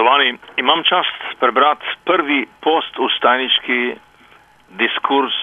[0.00, 3.94] Spoštovani, imam čast prebrati prvi postustajniški
[4.80, 5.34] diskurs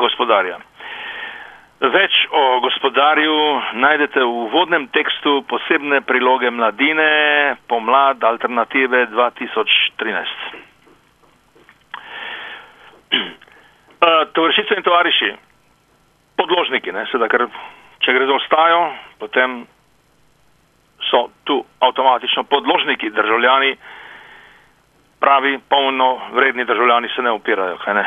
[0.00, 0.56] gospodarja.
[1.80, 3.34] Več o gospodarju
[3.84, 7.10] najdete v uvodnem tekstu posebne priloge mladine
[7.68, 10.56] pomlad alternative 2013.
[14.32, 15.30] Tovarišice in tovariši,
[16.40, 17.44] podložniki, ne, seveda, ker
[18.00, 18.80] če gre za ostajo,
[19.20, 19.66] potem
[21.10, 23.76] so tu avtomatično podložniki državljani,
[25.20, 28.04] pravi polno vredni državljani se ne upirajo, kaj ne,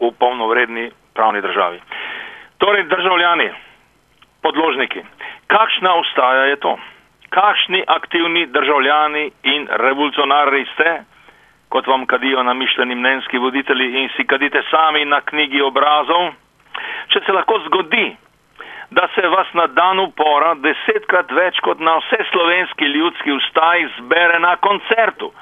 [0.00, 1.80] v polno vredni pravni državi.
[2.58, 3.50] Torej, državljani,
[4.42, 5.02] podložniki,
[5.46, 6.78] kakšna ustaja je to?
[7.30, 11.02] Kakšni aktivni državljani in revolucionarji ste,
[11.68, 16.32] kot vam kadijo namišljeni mnenjski voditelji in si kadite sami na knjigi obrazov?
[17.08, 18.16] Če se lahko zgodi,
[18.90, 24.38] da se vas na dan upora desetkrat več kot na vse slovenski ljudski ustaj zbere
[24.38, 25.32] na koncertu.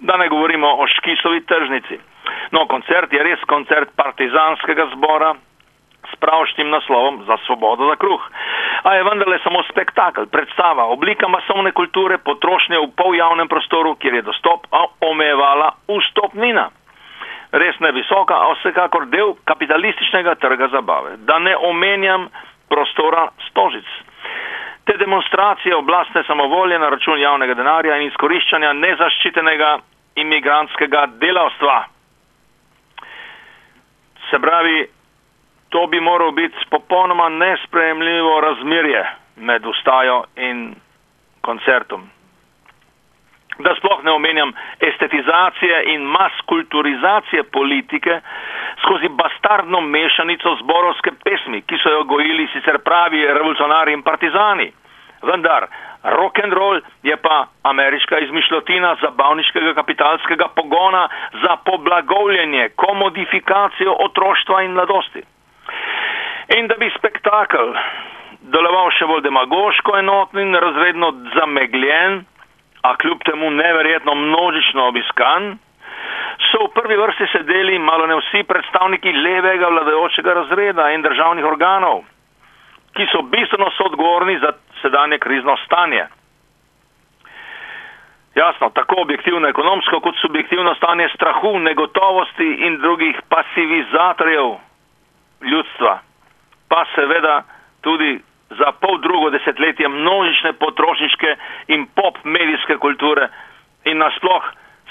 [0.00, 1.98] Da ne govorimo o Škisovi tržnici.
[2.50, 5.34] No, koncert je res koncert partizanskega zbora
[6.10, 8.22] s pravšnim naslovom za svobodo za kruh.
[8.82, 14.22] A je vendarle samo spektakel, predstava, oblika masovne kulture, potrošnje v poljavnem prostoru, kjer je
[14.22, 14.66] dostop
[15.00, 16.70] omejevala vstopnina.
[17.52, 21.16] Res ne visoka, a vsekakor del kapitalističnega trga zabave.
[21.26, 22.28] Da ne omenjam
[22.70, 23.86] prostora stožic.
[24.84, 29.72] Te demonstracije oblastne samovolje na račun javnega denarja in izkoriščanja nezaščitenega
[30.22, 31.76] imigrantskega delavstva.
[34.30, 34.86] Se pravi,
[35.68, 39.04] to bi moral biti popolnoma nesprejemljivo razmerje
[39.36, 40.74] med ustajo in
[41.40, 42.10] koncertom
[43.62, 48.20] da sploh ne omenjam estetizacije in maskulturizacije politike
[48.82, 54.72] skozi bastardno mešanico zborovske pesmi, ki so jo gojili sicer pravi revolucionari in partizani.
[55.22, 55.66] Vendar
[56.02, 61.08] rock and roll je pa ameriška izmišljotina zabavniškega kapitalskega pogona
[61.42, 65.22] za poblagovljenje, komodifikacijo otroštva in mladosti.
[66.58, 67.74] In da bi spektakel
[68.40, 72.24] deloval še bolj demagoško enotno in razredno zamegljen,
[72.82, 75.58] a kljub temu neverjetno množično obiskan,
[76.50, 82.02] so v prvi vrsti sedeli malo ne vsi predstavniki levega vladajočega razreda in državnih organov,
[82.96, 84.52] ki so bistveno soodgovorni za
[84.82, 86.06] sedanje krizno stanje.
[88.34, 94.54] Jasno, tako objektivno ekonomsko kot subjektivno stanje strahu, negotovosti in drugih pasivizatorjev
[95.42, 95.98] ljudstva,
[96.68, 97.42] pa seveda
[97.80, 101.36] tudi za pol drugo desetletje množične potrošniške
[101.68, 103.28] in pop medijske kulture
[103.84, 104.44] in nasploh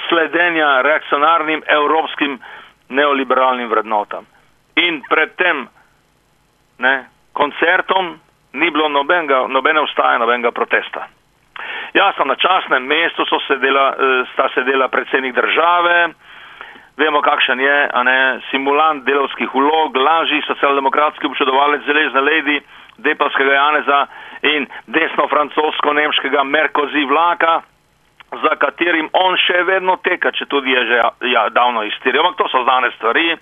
[0.07, 2.39] sledenja reakcionarnim evropskim
[2.89, 4.25] neoliberalnim vrednotam.
[4.75, 5.67] In pred tem
[6.77, 8.19] ne, koncertom
[8.53, 11.07] ni bilo nobenega, nobene ustaje, nobenega protesta.
[11.93, 16.13] Jasno, na časnem mestu so sedela, eh, sta sedela predsednik države,
[16.97, 22.61] vemo kakšen je, a ne, simulant delovskih vlog, lažji socialdemokratski občudovalec Zelezne ledi,
[23.03, 23.99] depalskega Janeza
[24.41, 27.61] in desno francosko-nemškega Merkozi vlaka,
[28.29, 30.97] za katerim on še vedno teka, če tudi je že
[31.33, 32.21] ja, davno iztiril.
[32.21, 33.33] Ampak to so znane stvari.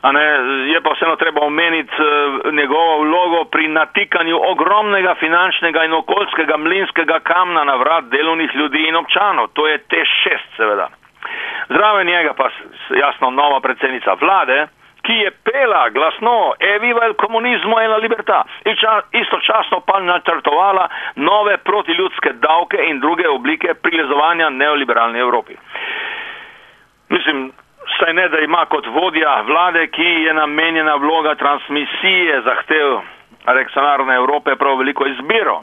[0.00, 0.24] Ne,
[0.72, 7.18] je pa vseeno treba omeniti uh, njegovo vlogo pri natikanju ogromnega finančnega in okoljskega mlinskega
[7.20, 9.50] kamna na vrat delovnih ljudi in občanov.
[9.58, 10.88] To je te šest, seveda.
[11.68, 12.48] Zraven njega pa
[12.96, 14.66] jasno nova predsednica vlade,
[15.10, 18.44] ki je pela glasno Eviva il komunizmo e la libertà.
[18.62, 25.56] In ča, istočasno pa načrtovala nove protiljudske davke in druge oblike prilezovanja neoliberalni Evropi.
[27.08, 27.50] Mislim,
[27.98, 33.00] saj ne, da ima kot vodja vlade, ki je namenjena vloga transmisije zahtev
[33.46, 35.62] reakcionarne Evrope prav veliko izbiro,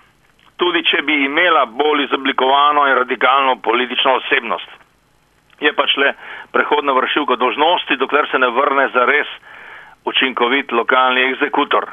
[0.58, 4.87] tudi če bi imela bolj izoblikovano in radikalno politično osebnost
[5.60, 6.14] je pač le
[6.52, 9.28] prehodna vršilka dožnosti, dokler se ne vrne za res
[10.06, 11.90] učinkovit lokalni egzekutor.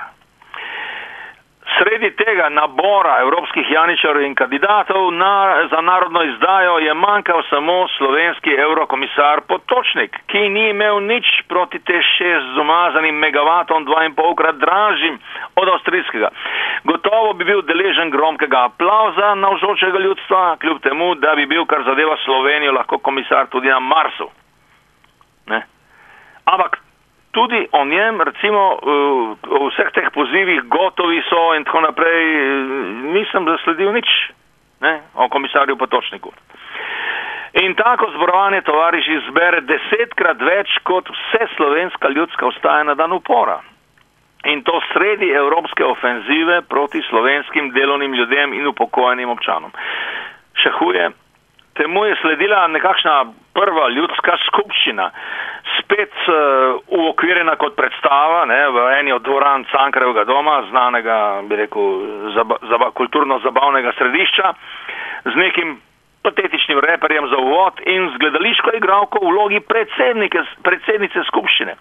[1.74, 8.54] Sredi tega nabora evropskih janičarjev in kandidatov na, za narodno izdajo je manjkal samo slovenski
[8.66, 14.60] eurokomisar Potočnik, ki ni imel nič proti te šest z umazanim megavatom dva in polkrat
[14.60, 15.18] dražjim
[15.56, 16.30] od avstrijskega.
[16.84, 21.82] Gotovo bi bil deležen gromkega aplauza na vzočega ljudstva, kljub temu, da bi bil, kar
[21.84, 24.28] zadeva Slovenijo, lahko komisar tudi na Marsu.
[25.46, 25.62] Ne?
[26.44, 26.78] Ampak
[27.32, 28.78] tudi o njem, recimo,
[29.42, 32.24] v vseh teh pozivih gotovi so in tako naprej,
[33.16, 34.08] nisem zasledil nič
[34.80, 36.32] ne, o komisarju Potočniku.
[37.64, 43.60] In tako zborovanje tovariši zbere desetkrat več kot vse slovenska ljudska ustaja na dan upora.
[44.44, 49.72] In to sredi evropske ofenzive proti slovenskim delovnim ljudem in upokojenim občanom.
[50.60, 51.06] Še huje,
[51.74, 53.14] temu je sledila nekakšna
[53.54, 55.08] prva ljudska skupščina,
[55.78, 61.16] spet uh, uokvirjena kot predstava ne, v eni od dvoran Cankarevega doma, znanega,
[61.48, 61.90] bi rekel,
[62.36, 64.52] zaba, zaba, kulturno-zabavnega središča,
[65.24, 65.78] z nekim
[66.24, 71.76] patetičnim reperjem za uvod in z gledališko igralko v vlogi predsednice skupščine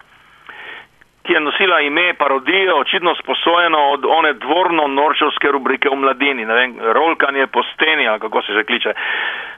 [1.24, 6.76] ki je nosila ime parodije, očitno sposojeno od one dvorno-norčevske rubrike v mladini, ne vem,
[6.92, 8.92] rolkanje po steni, ali kako se že kliče,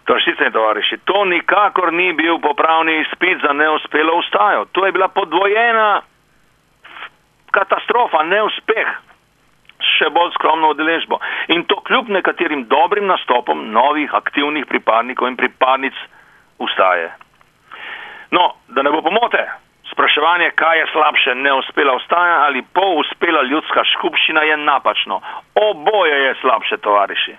[0.04, 0.98] trošice in tovariši.
[1.04, 4.64] To nikakor ni bil popravni izpit za neuspelo ustajo.
[4.72, 6.00] To je bila podvojena
[7.50, 8.88] katastrofa, neuspeh,
[9.98, 11.18] še bolj skromno odeležbo.
[11.48, 15.94] In to kljub nekaterim dobrim nastopom novih aktivnih pripadnikov in pripadnic
[16.58, 17.10] ustaje.
[18.30, 19.42] No, da ne bo pomote,
[19.92, 25.20] Spraševanje, kaj je slabše, neuspela ustaja ali poluspela ljudska skupščina, je napačno.
[25.54, 27.36] Oboje je slabše, tovariši.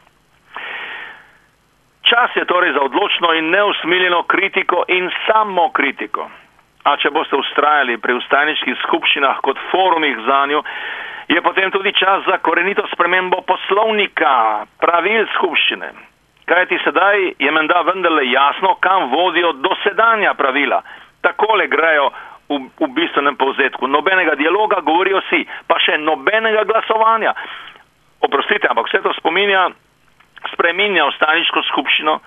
[2.08, 6.30] Čas je torej za odločno in neusmiljeno kritiko in samo kritiko.
[6.84, 10.62] A če boste ustrajali pri ustajniških skupščinah kot forumih za njo,
[11.28, 15.92] je potem tudi čas za korenito spremembo poslovnika, pravil skupščine.
[16.48, 20.80] Kaj ti sedaj je menda vendarle jasno, kam vodijo dosedanja pravila.
[21.22, 22.08] Takole grejo
[22.50, 23.88] v, v bistvenem povzetku.
[23.88, 27.34] Nobenega dialoga, govorijo si, pa še nobenega glasovanja.
[28.24, 29.68] Oprostite, ampak vse to spominja,
[30.54, 32.20] spreminja ostaniško skupščino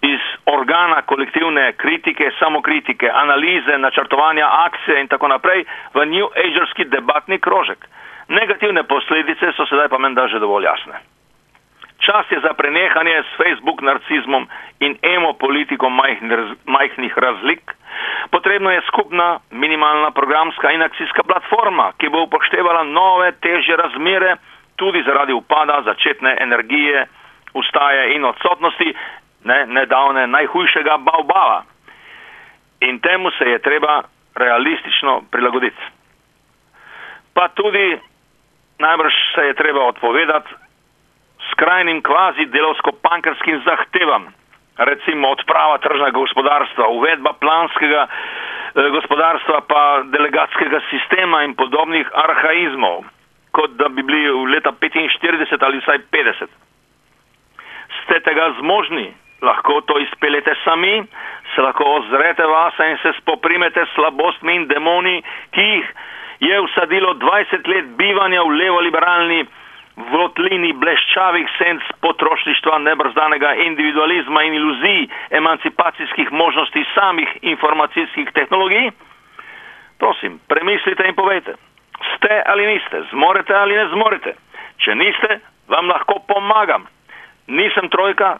[0.00, 5.64] iz organa kolektivne kritike, samokritike, analize, načrtovanja akcije in tako naprej
[5.94, 7.84] v New Agerski debatni krožek.
[8.28, 11.19] Negativne posledice so sedaj pa menda že dovolj jasne.
[12.00, 14.48] Čas je za prenehanje s Facebook narcizmom
[14.80, 15.88] in emo politiko
[16.66, 17.74] majhnih razlik,
[18.30, 24.36] Potrebno je skupna minimalna programska in akcijska platforma, ki bo upoštevala nove, težje razmere,
[24.76, 27.06] tudi zaradi upada začetne energije,
[27.54, 28.94] ustaje in odsotnosti
[29.44, 31.62] ne, nedavne najhujšega baobaba.
[32.80, 34.02] In temu se je treba
[34.34, 35.82] realistično prilagoditi.
[37.34, 37.98] Pa tudi
[38.78, 40.54] najbrž se je treba odpovedati
[41.60, 44.32] skrajnim kvazi delovsko-pankarskim zahtevam
[44.80, 53.04] recimo odprava tržnega gospodarstva, uvedba planskega eh, gospodarstva, pa delegatskega sistema in podobnih arhaizmov,
[53.52, 56.48] kot da bi bili v leta 45 ali vsaj 50.
[58.00, 59.12] Ste tega zmožni,
[59.44, 61.02] lahko to izpeljete sami,
[61.54, 65.20] se lahko ozrete vase in se spoprimete s slabostmi in demoni,
[65.52, 65.94] ki jih
[66.40, 69.44] je usadilo 20 let bivanja v levo-liberalni
[70.10, 78.90] votlini bleščavih senc potrošništva, nebrzdanega individualizma in iluzij emancipacijskih možnosti samih informacijskih tehnologij?
[79.98, 81.54] Prosim, premislite in povejte,
[82.14, 84.34] ste ali niste, zmorete ali ne zmorete.
[84.80, 86.86] Če niste, vam lahko pomagam.
[87.46, 88.38] Nisem trojka,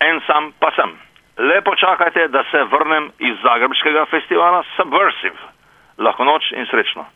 [0.00, 0.96] en sam pa sem.
[1.38, 5.38] Lepo čakajte, da se vrnem iz Zagrebskega festivala Subversive.
[5.98, 7.06] Lahko noč in srečno.